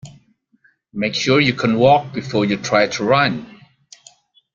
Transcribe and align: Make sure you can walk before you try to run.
Make 0.93 1.13
sure 1.13 1.39
you 1.39 1.53
can 1.53 1.77
walk 1.77 2.11
before 2.11 2.43
you 2.45 2.57
try 2.57 2.87
to 2.87 3.03
run. 3.03 3.61